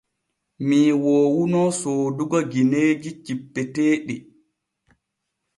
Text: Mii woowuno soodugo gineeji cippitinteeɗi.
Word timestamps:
Mii 0.67 0.91
woowuno 1.03 1.61
soodugo 1.79 2.37
gineeji 2.51 3.09
cippitinteeɗi. 3.23 4.15